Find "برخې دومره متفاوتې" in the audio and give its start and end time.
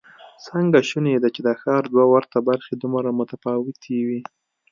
2.49-3.97